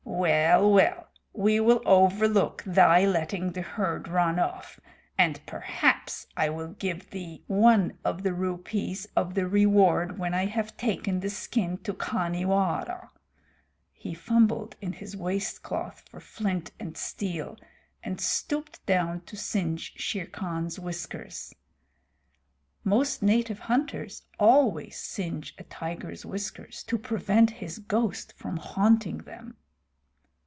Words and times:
Well, 0.03 0.69
well, 0.71 1.07
we 1.33 1.59
will 1.59 1.81
overlook 1.83 2.61
thy 2.63 3.05
letting 3.07 3.53
the 3.53 3.63
herd 3.63 4.07
run 4.07 4.37
off, 4.37 4.79
and 5.17 5.43
perhaps 5.47 6.27
I 6.37 6.47
will 6.49 6.73
give 6.73 7.09
thee 7.09 7.43
one 7.47 7.97
of 8.05 8.21
the 8.21 8.33
rupees 8.33 9.07
of 9.15 9.33
the 9.33 9.47
reward 9.47 10.19
when 10.19 10.35
I 10.35 10.45
have 10.45 10.77
taken 10.77 11.21
the 11.21 11.29
skin 11.31 11.79
to 11.79 11.93
Khanhiwara." 11.93 13.09
He 13.93 14.13
fumbled 14.13 14.75
in 14.79 14.93
his 14.93 15.17
waist 15.17 15.63
cloth 15.63 16.03
for 16.07 16.19
flint 16.19 16.71
and 16.79 16.95
steel, 16.95 17.57
and 18.03 18.21
stooped 18.21 18.85
down 18.85 19.21
to 19.21 19.35
singe 19.35 19.93
Shere 19.95 20.27
Khan's 20.27 20.77
whiskers. 20.77 21.55
Most 22.83 23.23
native 23.23 23.57
hunters 23.59 24.21
always 24.39 24.99
singe 24.99 25.55
a 25.57 25.63
tiger's 25.63 26.25
whiskers 26.27 26.83
to 26.83 26.99
prevent 26.99 27.49
his 27.49 27.79
ghost 27.79 28.33
from 28.37 28.57
haunting 28.57 29.19
them. 29.19 29.55